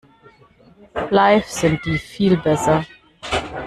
Live 1.11 1.45
sind 1.47 1.85
die 1.85 1.99
viel 1.99 2.35
besser. 2.35 2.83